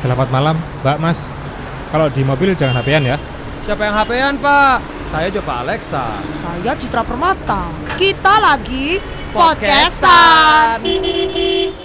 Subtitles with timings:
[0.00, 1.28] Selamat malam, Mbak Mas.
[1.92, 3.20] Kalau di mobil jangan HP-an ya.
[3.68, 4.80] Siapa yang HP-an, Pak?
[5.12, 6.24] Saya Jova Alexa.
[6.40, 7.68] Saya Citra Permata.
[8.00, 8.96] Kita lagi
[9.28, 10.80] Podcastan.
[10.80, 11.76] podcastan.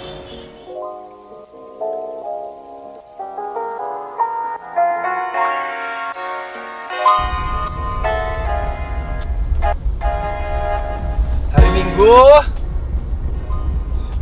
[11.52, 12.16] Hari Minggu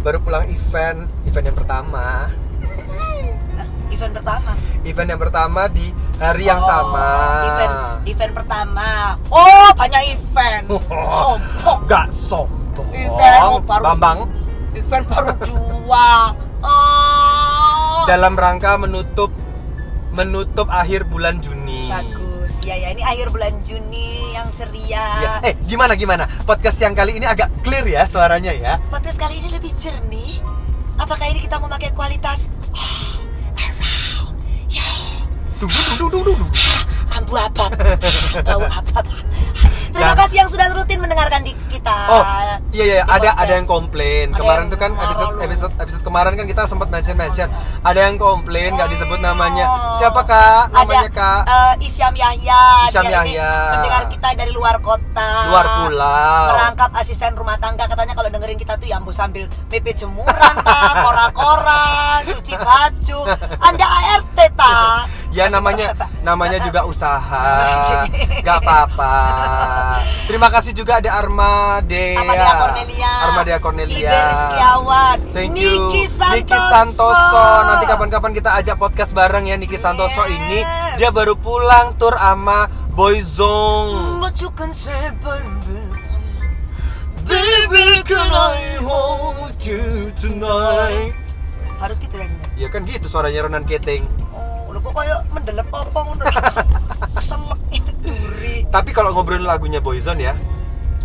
[0.03, 2.24] baru pulang event, event yang pertama.
[4.05, 4.53] Event pertama.
[4.85, 5.87] Event yang pertama di
[6.21, 7.09] hari yang Oh, sama.
[7.49, 8.89] Event event pertama.
[9.33, 10.65] Oh, banyak event.
[11.09, 11.79] Sombong.
[11.89, 12.89] Gak sombong.
[12.93, 14.19] Event oh, baru Bambang
[14.77, 16.37] Event baru dua.
[16.65, 18.05] Oh.
[18.05, 19.33] dalam rangka menutup
[20.13, 21.89] menutup akhir bulan Juni.
[21.89, 22.61] Bagus.
[22.61, 25.05] Ya ya, ini akhir bulan Juni yang ceria.
[25.21, 26.29] Ya, eh gimana gimana?
[26.45, 28.77] Podcast yang kali ini agak clear ya suaranya ya.
[28.89, 30.41] Podcast kali ini lebih jernih.
[30.97, 33.24] Apakah ini kita memakai kualitas oh,
[33.57, 34.37] around.
[35.59, 36.47] Tunggu tunggu tunggu tunggu.
[37.15, 37.65] ambu apa?
[38.47, 38.99] Bau apa?
[39.95, 41.95] Terima Dan- kasih yang sudah rutin mendengarkan di kita.
[42.11, 42.25] Oh,
[42.75, 43.39] iya iya di ada podcast.
[43.39, 44.27] ada yang komplain.
[44.27, 47.49] Ada Kemarin yang tuh kan episode episode episode kemarin kan kita sempat mention mention.
[47.81, 49.65] Ada yang komplain nggak disebut namanya.
[49.65, 49.97] Oh.
[49.97, 50.63] Siapa Kak?
[50.69, 51.43] Namanya ada Kak.
[51.47, 53.51] eh, Isyam Yahya Isyam Dia Yahya.
[53.73, 56.43] pendengar kita dari luar kota Luar pulau.
[56.51, 60.81] merangkap asisten rumah tangga katanya kalau dengerin kita tuh ya ambu sambil mepet jemuran ta
[60.99, 61.85] kora-kora
[62.25, 63.19] cuci baju
[63.69, 67.43] anda ART ta Ya namanya namanya juga usaha.
[68.47, 69.15] Gak apa-apa.
[70.31, 72.23] Terima kasih juga ada Armadea.
[72.23, 74.11] Armadea Cornelia Armadea Cornelia.
[74.15, 75.91] Ibe Rizkiawan Thank you.
[75.91, 77.45] Niki Santoso, Niki Santoso.
[77.67, 80.39] Nanti kapan-kapan kita ajak podcast bareng ya Niki Santoso Yes.
[80.39, 80.59] ini.
[81.03, 84.23] Dia baru pulang tur sama Boyzong.
[87.27, 88.07] Baby.
[88.07, 91.25] Can I hold you tonight?
[91.75, 94.24] harus gitu ya gini Ya kan gitu suaranya Ronan Keting
[94.75, 96.25] lho kok kayak mendelep popong ngono
[98.05, 98.67] duri.
[98.69, 100.35] Tapi kalau ngobrolin lagunya Boyzone ya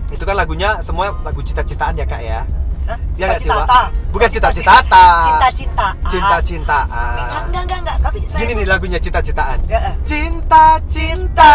[0.09, 2.41] itu kan lagunya semua lagu cita-citaan ya kak ya.
[2.89, 2.97] Hah?
[3.13, 3.81] Ya cita -cita.
[4.09, 4.73] Bukan cita-cita
[5.21, 9.61] Cinta-cintaan Cinta-cintaan Enggak, enggak, enggak, enggak Tapi saya Gini nih lagunya cita-citaan.
[10.09, 11.53] Cinta-cinta.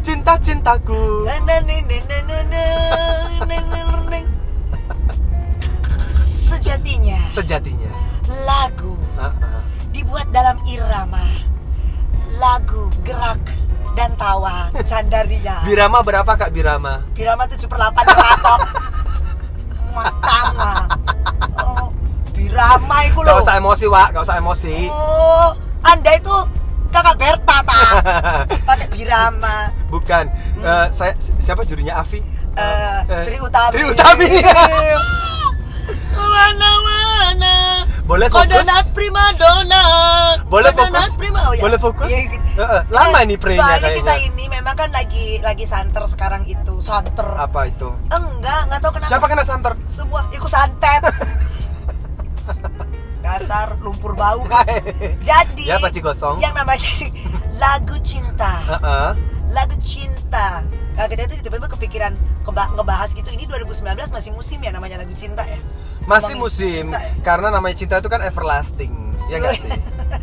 [0.00, 1.28] Cinta-cintaku.
[6.48, 7.20] Sejatinya.
[7.36, 7.92] Sejatinya.
[8.48, 9.60] Lagu uh -uh.
[9.92, 11.51] Dibuat dalam irama
[12.36, 13.40] lagu gerak
[13.92, 17.04] dan tawa Candaria Birama berapa kak Birama?
[17.12, 18.60] Birama 7 per 8 kapok
[19.92, 20.72] Matama
[21.60, 21.86] oh,
[22.32, 24.88] Birama itu Gak loh usah emosi Wak, gak usah emosi.
[24.88, 25.52] Oh,
[25.84, 26.32] Anda itu
[26.88, 27.82] kakak Berta ta
[28.68, 30.24] Pakai Birama Bukan.
[30.56, 32.24] Eh, saya siapa jurinya Avi?
[32.56, 34.28] Eh, Eh, Tri Utami Tri Utami.
[36.12, 36.81] Mana-mana
[38.12, 38.44] Boleh fokus?
[38.52, 39.84] Kodonat prima dona
[40.44, 41.16] Boleh Kodonat fokus?
[41.16, 41.62] prima oh, ya.
[41.64, 42.06] Boleh fokus?
[42.06, 42.44] Iya, gitu.
[42.52, 43.96] Eh, eh, lama Eh, nih pre-nya Soalnya kayaknya.
[43.96, 47.88] kita ini memang kan lagi lagi santer sekarang itu Santer Apa itu?
[48.10, 49.72] Enggak, enggak tahu kenapa Siapa kena santer?
[49.88, 51.02] Sebuah, ikut santet
[53.24, 54.44] Dasar lumpur bau
[55.24, 56.36] Jadi Ya, Paci Gosong.
[56.36, 56.90] Yang namanya
[57.64, 59.08] lagu cinta Heeh.
[59.48, 60.60] Lagu cinta
[60.92, 62.12] Nah, kita itu tiba-tiba kepikiran
[62.44, 65.58] keba- ngebahas gitu Ini 2019 masih musim ya namanya lagu cinta ya
[66.06, 67.12] Masih musim cinta ya?
[67.22, 68.92] karena namanya cinta itu kan everlasting.
[69.30, 69.70] Ya nggak sih?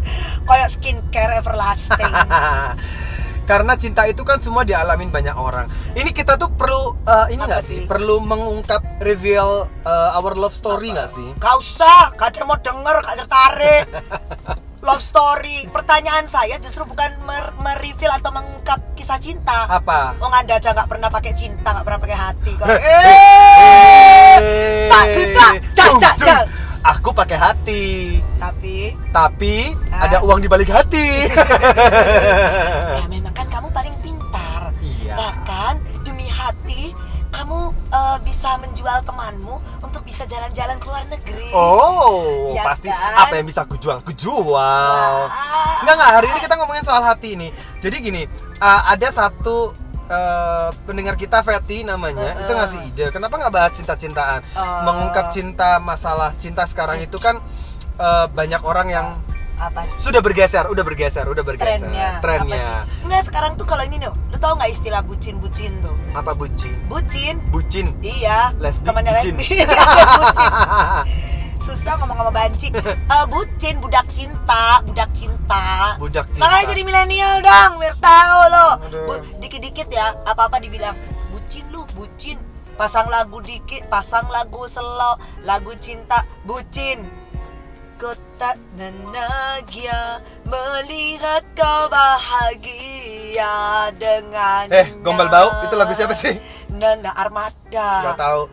[0.50, 2.13] Kayak skincare everlasting
[3.50, 5.66] Karena cinta itu kan semua dialamin banyak orang.
[5.97, 7.78] Ini kita tuh perlu eh, ini nggak sih?
[7.81, 7.90] sih?
[7.90, 11.34] Perlu mengungkap reveal eh, our love story nggak sih?
[11.41, 13.85] Gak usah, gak ada mau denger, gak tertarik
[14.79, 20.16] Love story Pertanyaan saya justru bukan mer- mereveal atau mengungkap kisah cinta Apa?
[20.17, 22.67] Oh anda aja gak pernah pakai cinta, gak pernah pakai hati kok.
[22.69, 24.35] Eh.
[24.88, 26.44] Tak kita, cak cak.
[26.79, 27.84] Aku pakai hati,
[28.40, 30.07] Tapi, tapi Ah.
[30.07, 31.28] ada uang di balik hati.
[41.52, 43.14] Oh, Ya pasti kan?
[43.20, 43.98] apa yang bisa aku jual?
[44.00, 44.46] Aku jual.
[44.46, 45.26] Wah.
[45.82, 47.50] Enggak enggak, hari ini kita ngomongin soal hati ini.
[47.78, 48.22] Jadi gini,
[48.58, 49.73] uh, ada satu
[50.06, 52.44] uh, pendengar kita Fetty namanya, Uh-uh.
[52.44, 53.06] itu ngasih ide.
[53.09, 54.44] Kenapa nggak bahas cinta-cintaan?
[54.52, 54.64] Oh.
[54.85, 57.40] Mengungkap cinta, masalah cinta sekarang itu kan
[57.96, 59.08] uh, banyak orang yang
[59.58, 60.08] Apa sih?
[60.08, 61.84] sudah bergeser, udah bergeser, udah bergeser.
[61.84, 62.09] trennya?
[62.20, 62.88] Trennya.
[63.02, 65.96] Enggak, sekarang tuh kalau ini nih, lu tau nggak istilah bucin-bucin tuh?
[66.12, 66.76] Apa bucin?
[66.88, 67.91] Bucin, Bucin.
[68.00, 69.35] Iya, Lesbi, temannya bucin.
[69.35, 69.47] lesbi.
[70.20, 70.52] bucin.
[71.70, 72.68] Susah ngomong sama banci.
[73.10, 75.98] Eh, bucin, budak cinta, budak cinta.
[76.02, 76.42] Budak cinta.
[76.42, 78.68] Makanya jadi milenial dong, biar tahu lo.
[79.38, 80.98] Dikit-dikit ya, apa-apa dibilang
[81.30, 82.38] bucin lu, bucin.
[82.78, 87.20] Pasang lagu dikit, pasang lagu selo, lagu cinta, bucin.
[88.00, 96.40] Aku tak nenagia melihat kau bahagia dengan Eh, Gombal Bau, itu lagu siapa sih?
[96.72, 98.16] Nana Armada.
[98.16, 98.48] Gak tahu.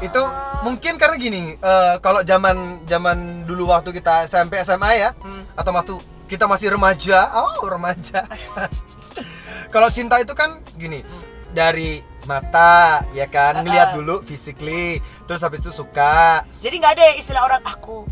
[0.00, 0.22] Itu
[0.62, 5.44] mungkin karena gini, eh, kalau zaman zaman dulu waktu kita SMP SMA ya, Hmm.
[5.52, 5.94] atau waktu
[6.26, 8.24] kita masih remaja, oh remaja.
[9.74, 11.04] kalau cinta itu kan gini,
[11.52, 14.96] dari mata ya kan, ngeliat dulu physically,
[15.26, 16.46] terus habis itu suka.
[16.62, 18.08] Jadi nggak ada ya istilah orang aku.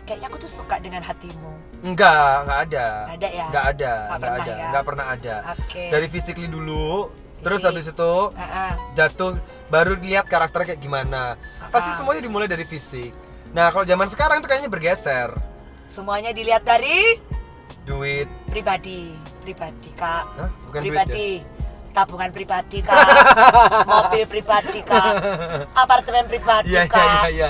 [0.00, 1.52] Kayaknya aku tuh suka dengan hatimu.
[1.86, 2.86] Enggak, enggak ada.
[3.06, 3.44] Nggak ada ya?
[3.46, 4.66] Enggak ada, Nggak enggak pernah ada, ya?
[4.66, 5.34] enggak pernah ada.
[5.54, 5.82] Oke.
[5.86, 6.88] Dari physically dulu,
[7.40, 8.74] terus habis itu ah.
[8.92, 11.34] jatuh baru lihat karakternya kayak gimana.
[11.68, 11.96] Pasti Ah.
[11.96, 13.12] semuanya dimulai dari fisik.
[13.50, 15.34] Nah, kalau zaman sekarang tuh kayaknya bergeser.
[15.86, 17.18] Semuanya dilihat dari
[17.82, 18.28] Duit.
[18.46, 19.10] pribadi,
[19.40, 20.24] pribadi kak.
[20.36, 20.50] Hah?
[20.64, 21.30] Bukan duit pribadi.
[21.90, 23.02] Tabungan pribadi kak,
[23.82, 25.10] mobil pribadi kak,
[25.82, 27.22] apartemen pribadi Iya, iya, kak.
[27.34, 27.48] iya,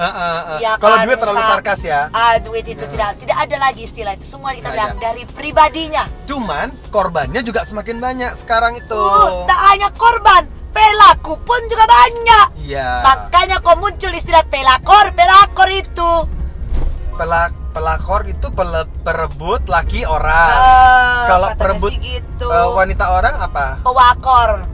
[0.00, 0.58] Ah, ah, ah.
[0.58, 2.08] Ya Kalau kan, duit terlalu sarkas ya.
[2.10, 2.88] Ah, duit itu Ya.
[2.88, 4.24] tidak tidak ada lagi istilah itu.
[4.26, 6.08] Semua kita bilang dari pribadinya.
[6.24, 8.96] Cuman korbannya juga semakin banyak sekarang itu.
[8.96, 12.46] Uh, tak hanya korban, pelaku pun juga banyak.
[12.62, 13.04] Iya.
[13.04, 16.10] Makanya kok muncul istilah pelakor, pelakor itu.
[17.12, 20.56] Pelak pelakor itu pele- perebut laki orang.
[20.56, 22.48] Ah, Kalau perebut sih gitu.
[22.48, 23.84] eh, wanita orang apa?
[23.84, 24.64] Pewakor,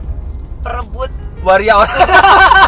[0.63, 1.93] perebut Waria orang.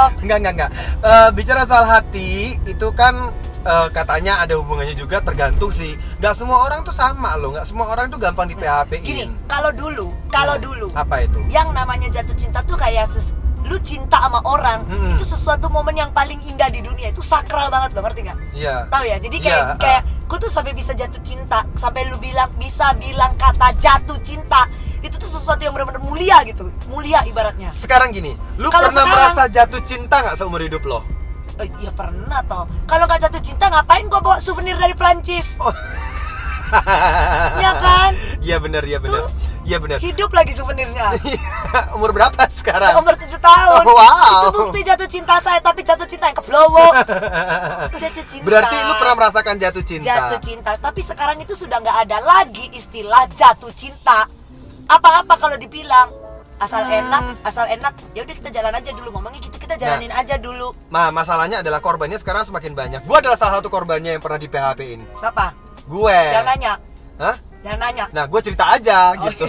[0.00, 0.12] goblok.
[0.24, 0.70] Enggak, enggak, enggak.
[1.00, 2.30] Eh, bicara soal hati,
[2.64, 3.14] itu kan
[3.60, 5.92] eh, katanya ada hubungannya juga tergantung sih.
[6.16, 9.04] Enggak semua orang tuh sama loh, enggak semua orang tuh gampang di PHP-in.
[9.04, 11.38] Gini, kalau dulu, kalau dulu, Apa itu?
[11.48, 15.12] yang namanya jatuh cinta tuh kayak ses- lu cinta sama orang Mm-mm.
[15.12, 18.38] itu sesuatu momen yang paling indah di dunia itu sakral banget lo ngerti nggak?
[18.56, 18.88] Iya.
[18.88, 19.16] Tahu ya?
[19.20, 23.36] Jadi kayak Iya, kayak gue tuh sampai bisa jatuh cinta, sampai lu bilang bisa bilang
[23.36, 24.64] kata jatuh cinta
[25.00, 27.72] itu tuh sesuatu yang benar-benar mulia gitu, mulia ibaratnya.
[27.72, 31.00] Sekarang gini, lu Kalau pernah sekarang- merasa jatuh cinta nggak seumur hidup lo?
[31.60, 32.64] Oh, iya pernah toh.
[32.88, 35.60] Kalau nggak jatuh cinta ngapain gua bawa souvenir dari Prancis?
[35.60, 35.72] Oh.
[37.60, 38.14] Ya kan?
[38.38, 39.26] Iya benar, iya benar.
[39.66, 39.98] Iya benar.
[39.98, 41.12] Hidup lagi souvenirnya.
[41.98, 42.94] Umur berapa sekarang?
[42.96, 43.82] Umur 7 tahun.
[43.84, 44.48] Oh, wow.
[44.48, 46.86] Itu bukti jatuh cinta saya, tapi jatuh cinta yang keblowo.
[48.02, 48.46] jatuh cinta.
[48.46, 50.06] Berarti lu pernah merasakan jatuh cinta?
[50.08, 50.70] jatuh cinta.
[50.80, 54.26] Tapi sekarang itu sudah nggak ada lagi istilah jatuh cinta.
[54.90, 56.10] Apa-apa kalau dibilang
[56.58, 56.98] asal Hmm.
[57.00, 60.76] enak, asal enak, ya udah kita jalan aja dulu ngomongnya gitu kita jalanin aja dulu.
[60.88, 63.00] Nah, masalahnya adalah korbannya sekarang semakin banyak.
[63.02, 65.00] Gua adalah salah satu korbannya yang pernah di PHP-in.
[65.16, 65.56] Siapa?
[65.86, 66.12] Gue.
[66.12, 66.72] Yang nanya,
[67.16, 67.36] Hah?
[67.62, 68.04] yang nanya.
[68.10, 69.48] Nah, gue cerita aja gitu.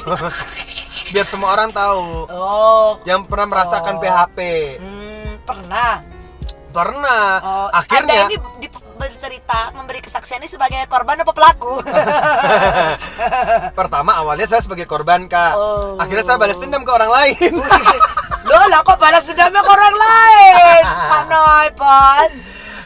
[1.12, 2.24] Biar semua orang tahu.
[2.30, 4.00] Oh, Yang pernah merasakan Oh.
[4.00, 4.38] PHP.
[4.80, 5.94] hmm, pernah.
[6.72, 7.26] Pernah.
[7.44, 8.71] Oh, Akhirnya ini di-
[9.02, 11.82] bercerita memberi kesaksian ini sebagai korban apa pelaku?
[13.80, 15.58] pertama awalnya saya sebagai korban, Kak.
[15.58, 15.98] Oh.
[15.98, 17.54] Akhirnya saya balas dendam ke orang lain.
[18.52, 20.84] Loh lah kok balas dendamnya ke orang lain?
[21.26, 22.34] Anoy, bos.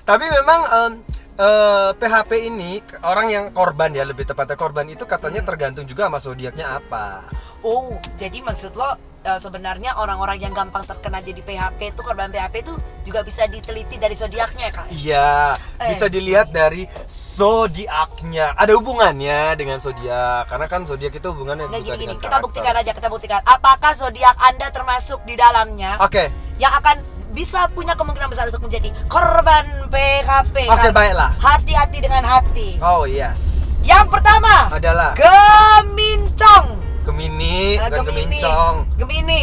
[0.07, 0.91] Tapi memang em,
[1.35, 6.19] eh, PHP ini orang yang korban ya lebih tepatnya korban itu katanya tergantung juga sama
[6.23, 7.27] zodiaknya apa.
[7.65, 8.93] Oh, jadi maksud lo
[9.25, 13.97] eh, sebenarnya orang-orang yang gampang terkena jadi PHP itu korban PHP itu juga bisa diteliti
[13.97, 14.87] dari zodiaknya ya, Kak?
[14.93, 15.33] Iya,
[15.77, 15.89] Eh.
[15.91, 18.55] bisa dilihat dari zodiaknya.
[18.55, 22.45] Ada hubungannya dengan zodiak karena kan zodiak itu hubungannya Nggak juga gini-gini, dengan kita karakter.
[22.45, 23.39] buktikan aja, kita buktikan.
[23.43, 26.95] Apakah zodiak Anda termasuk di dalamnya Oke, yang akan
[27.31, 30.55] bisa punya kemungkinan besar untuk menjadi korban PHP?
[30.65, 30.93] Oke, Kan?
[30.93, 31.31] baiklah.
[31.35, 32.79] Hati-hati dengan hati.
[32.79, 36.65] oh yes, Yang pertama, adalah Gemincong.
[37.05, 38.39] Gemini dan Gemini.
[38.39, 38.75] Gemincong.
[38.97, 39.41] Gemini.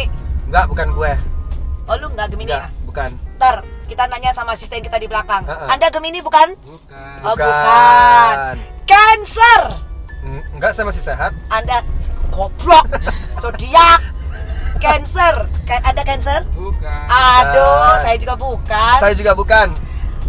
[0.49, 1.11] Enggak, bukan gue.
[1.85, 2.82] Oh, lu nggak Gemini Enggak, ya?
[2.93, 3.09] Bukan.
[3.35, 3.55] Ntar
[3.89, 5.41] kita nanya sama asisten kita di belakang.
[5.43, 5.67] Heeh.
[5.67, 6.53] Anda Gemini bukan?
[6.61, 7.15] Bukan.
[7.25, 7.41] Oh, Bukan.
[7.41, 8.55] bukan.
[8.85, 9.61] Cancer.
[10.53, 11.33] Enggak, saya masih sehat.
[11.49, 11.81] Anda
[12.29, 12.85] goblok.
[13.41, 13.97] Zodiak.
[14.77, 15.49] Cancer.
[15.65, 16.45] Ka- Ada Cancer?
[16.53, 17.03] Bukan.
[17.09, 17.97] Aduh, Bukan.
[17.99, 18.97] saya juga bukan.
[19.01, 19.67] Saya juga bukan.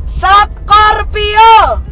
[0.09, 1.85] Scorpio.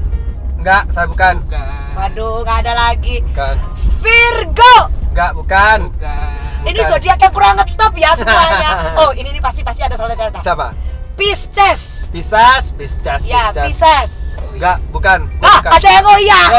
[0.57, 1.37] Enggak, saya bukan.
[1.45, 1.69] Bukan.
[1.93, 3.21] Waduh, nggak ada lagi.
[3.23, 3.57] Bukan.
[4.01, 4.77] Virgo.
[5.13, 5.79] Enggak, bukan.
[5.93, 6.33] Bukan.
[6.63, 8.71] Ini zodiak yang kurang ngetop ya semuanya.
[9.01, 10.39] Oh, ini ini pasti pasti ada salah kata.
[10.39, 10.73] Siapa?
[11.13, 12.09] Pisces.
[12.09, 14.31] Pisces, Pisces, Ya, Pisces.
[14.51, 15.29] Enggak, bukan.
[15.37, 15.71] Gua Ah, bukan.
[15.73, 16.41] ada yang oh iya.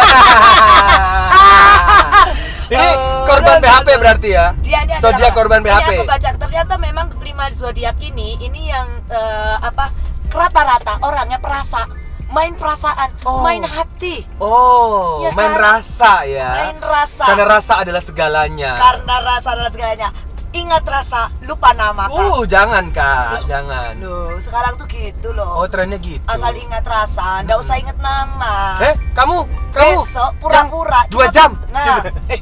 [2.69, 3.99] Ini Oh, korban no.
[3.99, 4.45] berarti ya?
[4.59, 5.89] Dia ini adalah- Zodiak korban ini PHP.
[5.93, 9.89] aku baca ternyata memang lima zodiak ini ini yang eh, apa
[10.27, 11.85] rata-rata orangnya perasa
[12.33, 13.45] main perasaan, Oh.
[13.45, 15.77] main hati, Oh, main kan?
[15.77, 16.49] rasa ya.
[16.51, 17.23] main rasa.
[17.23, 18.73] Karena rasa adalah segalanya.
[18.73, 20.09] Karena rasa adalah segalanya.
[20.53, 22.13] Ingat rasa, lupa nama Kak.
[22.13, 23.97] Uh, jangan Kak, jangan.
[23.97, 25.65] Loh, sekarang tuh gitu Oh, loh.
[25.65, 26.21] trennya gitu.
[26.25, 28.77] Asal ingat rasa, ndak usah ingat nama.
[28.79, 31.57] Eh, kamu, kamu Besok pura-pura dua jam.
[31.69, 32.37] Nah, eh,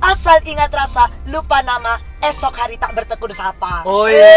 [0.00, 3.82] Asal ingat rasa, lupa nama, esok hari tak bertekun sapa.
[3.82, 4.28] Oh iya.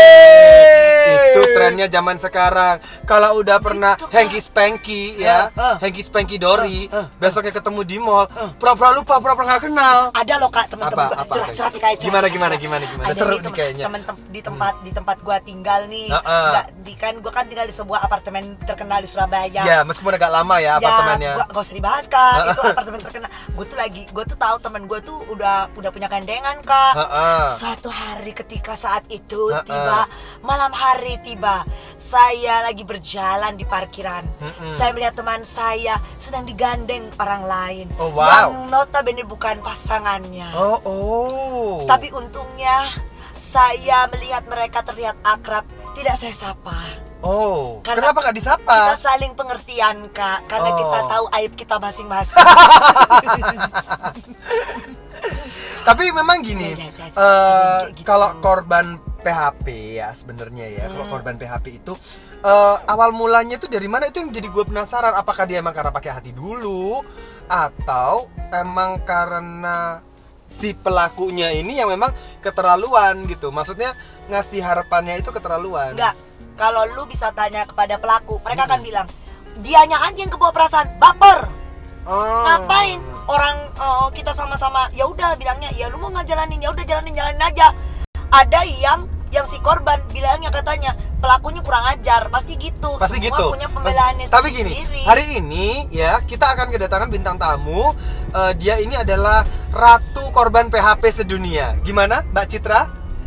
[1.30, 2.80] Itu trennya zaman sekarang.
[3.04, 5.76] Kalau udah pernah hanky spanky ya, Eh, eh.
[5.82, 8.26] hanky spanky Dori, Eh, besoknya ketemu di mall,
[8.56, 10.00] pura-pura lupa, pura-pura nggak kenal.
[10.12, 13.06] Ada loh kak teman-teman gua curhat-curhat kayak curhat, Gimana, gimana, gimana, gimana?
[13.06, 13.86] Ada Seru nih kayaknya.
[13.86, 16.08] temen tem- di tempat di tempat gua tinggal nih.
[16.10, 19.62] Nggak, di kan gua kan tinggal di sebuah apartemen terkenal di Surabaya.
[19.62, 21.32] Ya, meskipun agak lama ya apartemennya.
[21.32, 22.36] Ya, gua gak usah dibahas kak.
[22.46, 23.30] itu apartemen terkenal.
[23.54, 26.94] Gue tuh lagi, gue tuh tahu teman gue tuh udah udah punya gandengan kak.
[26.96, 27.44] Heeh.
[27.74, 29.66] Suatu hari ketika saat itu Heeh.
[29.66, 30.06] tiba
[30.46, 31.66] malam hari tiba,
[31.98, 34.22] saya lagi berjalan di parkiran.
[34.38, 34.70] Mm-mm.
[34.70, 37.88] Saya melihat teman saya sedang digandeng orang lain.
[37.98, 38.54] Oh, wow.
[38.54, 40.54] Yang notabene bukan pasangannya.
[40.54, 41.90] Oh, oh.
[41.90, 42.94] Tapi untungnya
[43.34, 45.66] saya melihat mereka terlihat akrab,
[45.98, 46.78] tidak saya sapa.
[47.26, 48.94] Oh, Karena kenapa Kita disapa?
[48.94, 50.78] saling pengertian kak, karena Oh.
[50.78, 52.38] kita tahu aib kita masing-masing.
[55.84, 58.04] Tapi memang gini, gitu.
[58.08, 59.68] kalau korban PHP
[60.00, 61.14] ya sebenarnya ya, kalau Hmm.
[61.20, 61.94] korban PHP itu
[62.44, 65.16] eh, awal mulanya itu dari mana itu yang jadi gue penasaran.
[65.16, 67.00] Apakah dia emang karena pakai hati dulu
[67.48, 70.04] atau emang karena
[70.44, 72.12] si pelakunya ini yang memang
[72.44, 73.50] keterlaluan gitu.
[73.50, 73.96] Maksudnya
[74.28, 75.96] ngasih harapannya itu keterlaluan.
[75.96, 76.20] Enggak,
[76.60, 79.08] kalau lu bisa tanya kepada pelaku, mereka akan bilang,
[79.64, 81.48] dianya aja yang kebawa perasaan, baper.
[82.04, 82.44] Oh.
[82.44, 83.00] Ngapain?
[83.28, 87.44] Orang eh, kita sama-sama, ya udah bilangnya, ya lu mau ngajalanin, ya udah jalanin jalanin
[87.44, 87.72] aja.
[88.34, 93.46] Ada yang yang si korban bilangnya katanya pelakunya kurang ajar pasti gitu pasti semua gitu.
[93.50, 97.90] punya pembelaannya Tapi gini, sendiri hari ini ya kita akan kedatangan bintang tamu.
[98.30, 99.42] Eh, dia ini adalah
[99.74, 101.74] ratu korban PHP sedunia.
[101.82, 102.82] Gimana, Mbak Citra?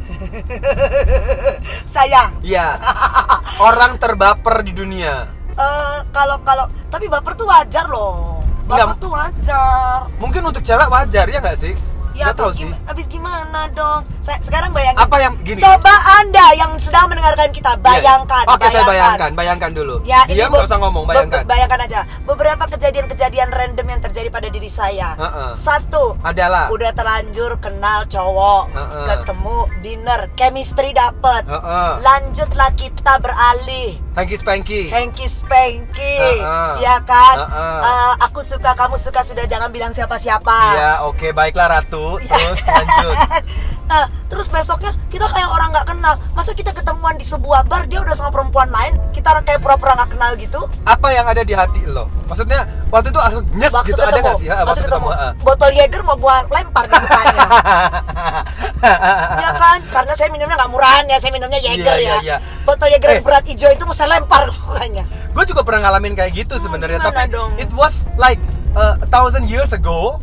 [1.95, 2.79] saya Iya.
[3.67, 5.27] Orang terbaper di dunia.
[5.57, 8.36] eh kalau kalau tapi baper tuh wajar loh
[8.69, 8.99] Enggak.
[8.99, 11.75] tuh wajar Mungkin untuk cewek wajar ya nggak sih?
[12.13, 12.73] ya Nggak tahu abis, sih.
[12.89, 15.61] abis gimana dong saya sekarang bayangin Apa yang gini?
[15.61, 18.55] coba anda yang sedang mendengarkan kita bayangkan Iya.
[18.57, 20.01] Oke, saya bayangkan, bayangkan dulu.
[20.03, 21.45] Ya, Diam nggak usah ngomong, be- bayangkan.
[21.45, 22.01] bayangkan aja.
[22.25, 25.13] Beberapa kejadian-kejadian random yang terjadi pada diri saya.
[25.15, 25.51] Heeh.
[25.53, 26.73] Satu, Adalah.
[26.73, 29.07] udah terlanjur kenal cowok, Heeh.
[29.07, 31.45] ketemu dinner, chemistry dapet.
[31.45, 31.91] Heeh.
[32.01, 34.01] Lanjutlah kita beralih.
[34.17, 34.89] Hanky spanky.
[34.89, 36.71] Hanky spanky, Heeh.
[36.81, 37.37] ya kan?
[37.37, 37.81] Heeh.
[37.85, 40.57] Eh, aku suka, kamu suka, sudah jangan bilang siapa-siapa.
[40.73, 42.17] Iya, oke, baiklah ratu.
[42.25, 42.33] Iya.
[42.33, 43.17] Terus lanjut.
[43.87, 46.15] Eh, terus besoknya kita kayak orang nggak kenal.
[46.35, 50.11] Masa kita ketemuan di sebuah bar dia udah sama perempuan lain, kita kayak pura-pura nggak
[50.11, 50.61] kenal gitu?
[50.83, 52.11] Apa yang ada di hati lo?
[52.27, 54.49] Maksudnya waktu itu langsung nyes waktu gitu ketemu, ada nggak sih?
[54.51, 55.29] Ha, waktu ketemu, ha.
[55.39, 57.47] botol Jäger mau gua lempar mukanya.
[59.47, 59.79] ya kan?
[59.87, 62.03] Karena saya minumnya nggak murahan ya, saya minumnya Jäger Iya, ya.
[62.03, 62.37] iya, iya.
[62.67, 63.23] Botol Jäger Eh.
[63.23, 65.05] berat hijau itu mau saya lempar ke mukanya.
[65.07, 67.53] gue juga pernah ngalamin kayak gitu sebenarnya gimana tapi dong?
[67.61, 68.41] it was like
[68.73, 70.17] uh, a thousand years ago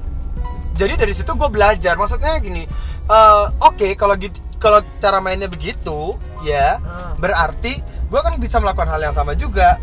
[0.73, 2.65] jadi dari situ gue belajar maksudnya gini
[3.05, 7.15] uh, oke kalau gitu kalau cara mainnya begitu ya Hmm.
[7.17, 9.79] berarti gue kan bisa melakukan hal yang sama juga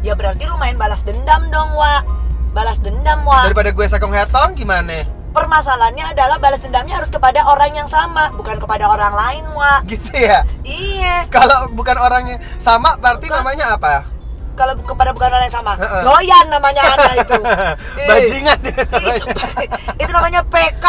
[0.00, 2.08] Ya berarti lu main balas dendam dong, Wak.
[2.50, 3.44] Balas dendam, Wak.
[3.44, 8.56] daripada gue sekong hetong gimana Permasalahannya adalah balas dendamnya harus kepada orang yang sama, bukan
[8.56, 9.84] kepada orang lain, Wak.
[9.86, 11.28] gitu ya Iya.
[11.28, 13.38] kalau bukan orangnya sama berarti Bukan.
[13.38, 14.08] namanya apa
[14.50, 16.02] Kalau kepada bukan orang yang sama, Heeh.
[16.02, 17.38] doyan namanya anda itu.
[18.08, 19.26] Bajingan itu,
[20.02, 20.84] itu namanya PK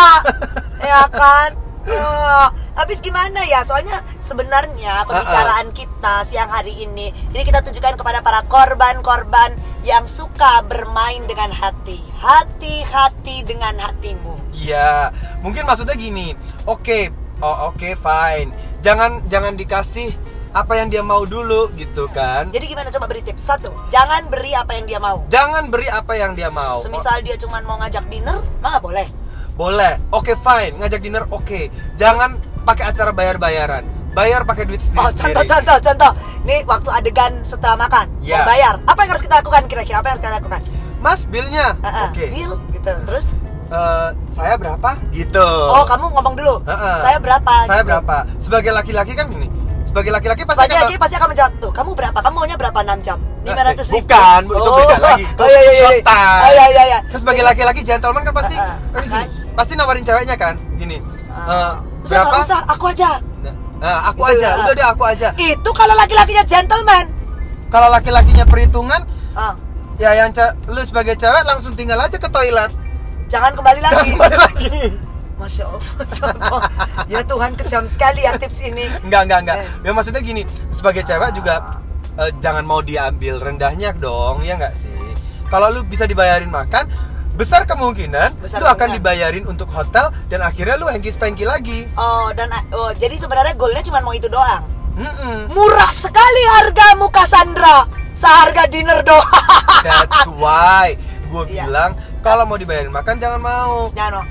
[0.81, 1.50] ya kan?
[1.81, 2.47] Eh,
[2.77, 3.65] habis gimana ya?
[3.65, 10.61] Soalnya sebenarnya pembicaraan kita siang hari ini ini kita tujukan kepada para korban-korban yang suka
[10.69, 11.97] bermain dengan hati.
[12.21, 14.53] Hati-hati dengan hatimu.
[14.53, 15.09] Iya,
[15.41, 16.38] mungkin maksudnya gini.
[16.69, 17.09] Oke,
[17.41, 18.53] oh oke fine.
[18.85, 20.13] Jangan jangan dikasih
[20.51, 22.51] apa yang dia mau dulu gitu kan.
[22.51, 22.91] jadi gimana?
[22.93, 23.41] Coba beri tips.
[23.41, 25.25] Satu jangan beri apa yang dia mau.
[25.33, 26.77] Jangan beri apa yang dia mau.
[26.77, 29.07] semisal dia cuma mau ngajak dinner mah nggak boleh.
[29.09, 29.20] Oh,
[29.62, 29.94] boleh.
[30.10, 31.70] Oke fine, ngajak dinner oke.
[31.94, 32.34] Jangan
[32.65, 33.86] pakai acara bayar-bayaran.
[34.12, 35.08] Bayar pakai duit sendiri.
[35.08, 36.12] Oh contoh contoh contoh
[36.44, 38.12] Nih waktu adegan setelah makan.
[38.20, 40.62] Mau bayar Apa yang harus kita lakukan kira-kira Apa yang harus kita lakukan
[41.00, 41.80] Mas bilnya.
[41.80, 42.25] Heeh, Oke.
[42.27, 43.25] Bill gitu Terus
[43.72, 45.00] Eh, saya berapa?
[45.15, 45.48] Gitu.
[45.72, 46.96] Oh kamu ngomong dulu Heeh.
[47.00, 47.96] Saya berapa Saya gitu.
[47.96, 48.18] berapa?
[48.36, 49.48] Sebagai laki-laki kan gini.
[49.88, 53.08] Sebagai laki-laki pasti Sebagai lagi pasti akan menjawab Tuh kamu berapa Kamu maunya berapa 6
[53.08, 53.15] jam
[53.48, 55.24] 500 ribu Bukan, bu, itu beda lagi.
[55.39, 55.88] Oh iya iya iya.
[56.44, 59.27] Oh iya iya iya Terus sebagai laki-laki gentleman kan pasti kan gini, kan?
[59.53, 60.98] Pasti nawarin ceweknya kan gini.
[61.31, 61.74] Eh,
[62.08, 62.38] Udah berapa?
[62.43, 64.60] usah Aku aja Nah, nah, aku Gitu aja, ya.
[64.62, 65.29] udah deh aku aja.
[65.36, 67.05] Itu kalau laki-lakinya gentleman
[67.72, 69.55] Kalau laki-lakinya perhitungan, ah,
[69.96, 70.36] ya yang
[70.67, 72.67] lu sebagai cewek langsung tinggal aja ke toilet.
[73.31, 74.70] Jangan kembali Jangan lagi kembali lagi.
[75.39, 76.60] Masya Allah contoh.
[77.08, 79.58] Ya Tuhan kejam sekali ya tips ini Enggak, enggak, enggak.
[79.58, 79.67] Eh.
[79.88, 81.79] Ya maksudnya gini, sebagai cewek juga
[82.20, 84.91] eh, jangan mau diambil rendahnya dong, ya enggak sih?
[85.48, 86.91] Kalau lu bisa dibayarin makan,
[87.41, 88.95] besar kemungkinan Besar lu akan kemungkinan.
[88.95, 91.89] dibayarin untuk hotel dan akhirnya lu hengkis pengki lagi.
[91.95, 94.62] Oh, dan oh, jadi sebenarnya goalnya cuma mau itu doang.
[94.93, 95.50] Mm-mm.
[95.50, 97.89] Murah sekali hargamu Cassandra.
[98.13, 99.25] Seharga dinner doang.
[99.81, 100.93] That's why
[101.25, 101.65] gue Iya.
[101.65, 103.89] bilang kalau mau dibayarin makan jangan mau.
[103.91, 104.25] Jangan mau.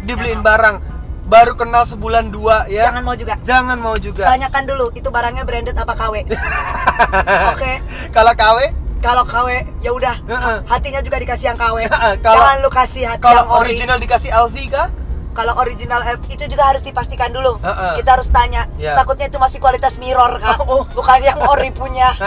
[0.00, 0.76] Dibeliin barang
[1.24, 2.88] baru kenal sebulan dua ya.
[2.88, 3.34] Jangan mau juga.
[3.42, 4.24] Jangan mau juga.
[4.24, 6.14] Tanyakan dulu itu barangnya branded apa KW.
[7.52, 7.72] Oke.
[8.08, 8.58] Kalau KW,
[9.04, 10.16] Kalau KW ya udah.
[10.64, 11.84] Hatinya juga dikasih yang KW.
[12.18, 13.68] Kalau- Jangan lu kasih hati kalau yang ori.
[13.70, 14.88] original dikasih LV kah?
[15.34, 17.58] Kalau original F itu juga harus dipastikan dulu.
[17.58, 17.98] Heeh.
[17.98, 18.70] Kita harus tanya.
[18.76, 18.94] Ya.
[18.94, 20.62] Takutnya itu masih kualitas mirror kak.
[20.62, 20.82] Oh, oh.
[20.88, 22.08] Bukan yang ori punya.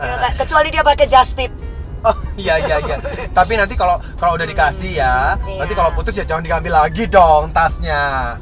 [0.00, 0.40] Ya, Kak.
[0.40, 1.50] Kecuali dia pakai just tip.
[2.00, 2.96] Oh iya iya iya.
[3.36, 5.58] Tapi nanti kalau kalau udah dikasih ya, Iya.
[5.58, 8.38] nanti kalau putus ya jangan diambil lagi dong tasnya.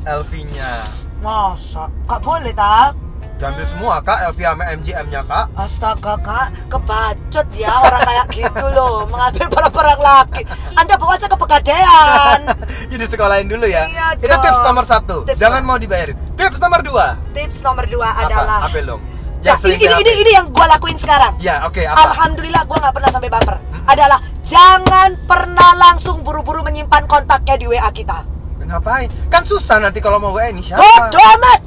[0.00, 0.70] LV-nya.
[1.18, 1.90] Masa?
[2.06, 2.94] Kak boleh tak?
[3.36, 5.52] Diambil semua kak, LV sama MGM-nya kak.
[5.52, 11.36] Astaga kak, kebacot ya orang kayak gitu loh Mengambil barang-barang laki Anda bawa aja ke
[11.36, 12.40] pegadaian
[12.90, 13.84] Jadi sekolahin dulu ya.
[13.84, 14.40] Iya Itu dong.
[14.40, 15.16] tips nomor satu.
[15.28, 16.16] Tips jangan nomor- mau dibayarin.
[16.32, 17.06] Tips nomor dua.
[17.36, 18.24] Tips nomor dua Apa?
[18.24, 19.00] adalah Apa dong?
[19.44, 21.94] Ya, sering ini, ini, ini, ini yang gue lakuin sekarang Ya oke apa?
[22.10, 27.86] Alhamdulillah gue gak pernah sampai baper Adalah jangan pernah langsung buru-buru menyimpan kontaknya di WA
[27.92, 28.26] kita
[28.58, 29.06] Ngapain?
[29.30, 30.82] Kan susah nanti kalau mau WA ini siapa?
[30.82, 31.60] Bodoh amat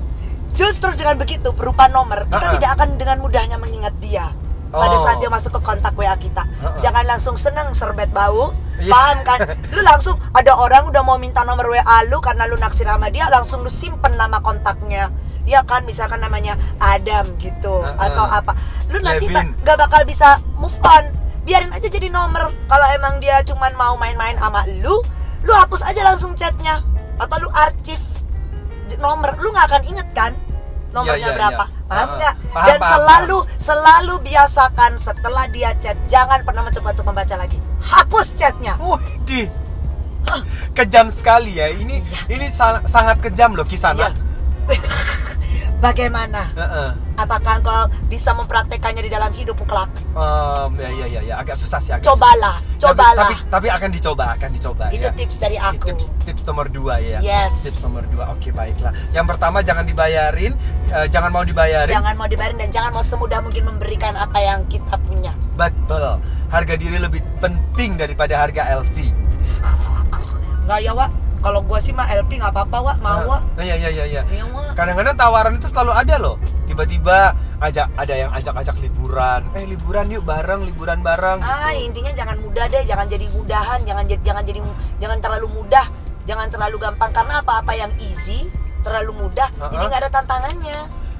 [0.59, 2.53] Justru dengan begitu berupa nomor Kita Ha-ha.
[2.53, 4.27] tidak akan dengan mudahnya mengingat dia
[4.69, 5.01] Pada Oh.
[5.01, 6.75] saat dia masuk ke kontak WA kita Ha-ha.
[6.77, 8.87] Jangan langsung seneng serbet bau Iya.
[8.89, 9.39] Paham kan?
[9.73, 13.27] Lu langsung ada orang udah mau minta nomor WA lu Karena lu naksir sama dia
[13.27, 15.07] Langsung lu simpen nama kontaknya
[15.43, 18.05] Ya kan misalkan namanya Adam gitu Ha-ha.
[18.05, 18.51] Atau apa
[18.87, 19.55] Lu nanti Levin.
[19.55, 21.07] ba- gak bakal bisa move on
[21.41, 24.95] Biarin aja jadi nomor Kalau emang dia cuman mau main-main sama lu
[25.39, 26.83] Lu hapus aja langsung chatnya
[27.15, 27.99] Atau lu arsip
[28.85, 30.31] j- nomor lu nggak akan inget kan
[30.89, 31.85] nomornya Iya, iya, berapa iya.
[31.85, 32.17] paham Heeh.
[32.17, 37.35] nggak Paham, dan paham, selalu selalu biasakan setelah dia chat jangan pernah mencoba untuk membaca
[37.35, 39.47] lagi hapus chatnya Widih.
[40.71, 41.71] Kejam sekali ya.
[41.71, 41.95] Ini
[42.27, 43.97] ini sa- sangat kejam loh kisana.
[44.03, 44.09] Iya.
[45.79, 46.89] bagaimana Heeh.
[47.15, 51.79] apakah engkau bisa mempraktekannya di dalam hidup kelak Em, ya ya ya ya agak susah
[51.79, 52.68] sih agak Cobalah, susah.
[52.79, 53.27] Cobalah.
[53.27, 55.11] Tapi, tapi tapi akan dicoba, akan dicoba itu ya.
[55.11, 57.19] tips dari aku Tips tips nomor dua ya.
[57.19, 57.67] Yes.
[57.67, 58.31] Tips nomor dua.
[58.31, 58.95] Oke baiklah.
[59.11, 60.55] Yang pertama jangan dibayarin,
[60.95, 61.91] eh, jangan mau dibayarin.
[61.91, 66.23] jangan mau dibayarin dan jangan mau semudah mungkin memberikan apa yang kita punya Betul.
[66.47, 68.95] Harga diri lebih penting daripada harga LV.
[70.69, 73.75] nggak ya Wak kalau gua sih mah LP nggak apa-apa Wak mau Wak Nah, Iya
[73.75, 74.21] iya iya iya.
[74.27, 74.43] Iya.
[74.75, 76.35] Kadang-kadang tawaran itu selalu ada loh.
[76.67, 79.41] Tiba-tiba ajak ada yang ajak-ajak liburan.
[79.55, 81.43] Eh liburan yuk bareng, liburan bareng.
[81.43, 81.91] Ah gitu.
[81.91, 84.59] intinya jangan mudah deh, jangan jadi mudahan, jangan jadi jangan jadi
[85.03, 85.85] jangan terlalu mudah,
[86.23, 88.47] jangan terlalu gampang karena apa-apa yang easy
[88.79, 89.71] terlalu mudah, Uh-uh.
[89.75, 90.79] jadi nggak ada tantangannya.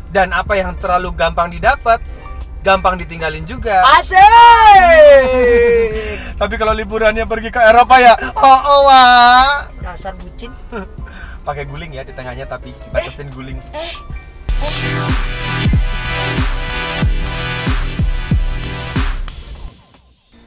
[0.09, 1.99] Dan apa yang terlalu gampang didapat,
[2.63, 3.83] gampang ditinggalin juga.
[3.99, 4.17] Asik.
[6.39, 9.67] Tapi kalau liburannya pergi ke Eropa ya, oh oh wah.
[9.89, 10.53] Dasar bucin.
[11.49, 13.57] Pakai guling ya di tengahnya tapi dibatasin guling.
[13.73, 13.91] Eh,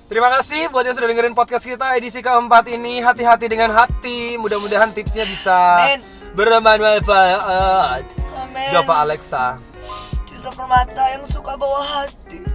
[0.06, 3.02] Terima kasih buat yang sudah dengerin podcast kita edisi keempat ini.
[3.02, 4.38] Hati-hati dengan hati.
[4.38, 6.06] Mudah-mudahan tipsnya bisa Amin.
[6.38, 8.06] bermanfaat.
[8.14, 8.70] Amin.
[8.70, 9.58] Java Alexa.
[10.22, 12.46] Citra permata yang suka bawa hati.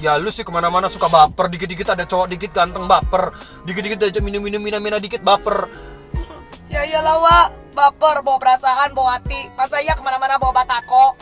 [0.00, 3.30] Ya lu sih ke mana-mana suka baper Dikit-dikit ada cowok dikit ganteng baper
[3.62, 5.70] Dikit-dikit aja minum-minum mina-mina dikit baper
[6.68, 9.48] Ya iyalah Wak, baper, bawa perasaan, bawa hati.
[9.56, 11.16] Masa iya ke mana-mana bawa batako?